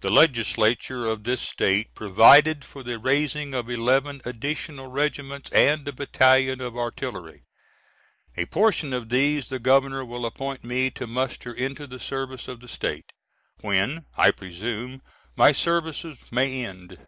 The 0.00 0.10
Legislature 0.10 1.06
of 1.06 1.24
this 1.24 1.40
State 1.40 1.94
provided 1.94 2.66
for 2.66 2.82
the 2.82 2.98
raising 2.98 3.54
of 3.54 3.70
eleven 3.70 4.20
additional 4.26 4.88
regiments 4.88 5.50
and 5.52 5.88
a 5.88 5.92
battalion 5.94 6.60
of 6.60 6.76
artillery; 6.76 7.44
a 8.36 8.44
portion 8.44 8.92
of 8.92 9.08
these 9.08 9.48
the 9.48 9.58
Governor 9.58 10.04
will 10.04 10.26
appoint 10.26 10.64
me 10.64 10.90
to 10.90 11.06
muster 11.06 11.54
into 11.54 11.86
the 11.86 11.98
service 11.98 12.46
of 12.46 12.60
the 12.60 12.68
State, 12.68 13.10
when 13.62 14.04
I 14.18 14.32
presume 14.32 15.00
my 15.34 15.52
services 15.52 16.24
may 16.30 16.62
end. 16.66 16.98